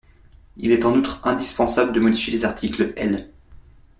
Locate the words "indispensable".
1.27-1.93